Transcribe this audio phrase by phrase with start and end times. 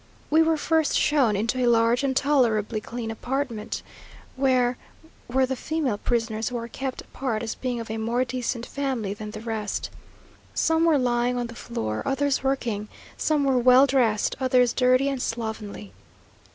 [0.31, 3.83] We were first shown into a large and tolerably clean apartment,
[4.35, 4.75] where
[5.27, 9.13] were the female prisoners who are kept apart as being of a more decent family
[9.13, 9.91] than the rest.
[10.55, 15.21] Some were lying on the floor, others working some were well dressed, others dirty and
[15.21, 15.93] slovenly.